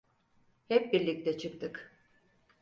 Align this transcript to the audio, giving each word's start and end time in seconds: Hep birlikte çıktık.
Hep 0.67 0.93
birlikte 0.93 1.37
çıktık. 1.37 1.91